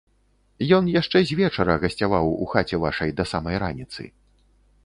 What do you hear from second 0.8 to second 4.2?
яшчэ звечара гасцяваў у хаце вашай да самай раніцы.